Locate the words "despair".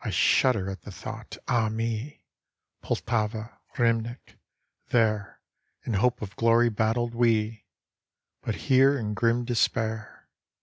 9.44-10.30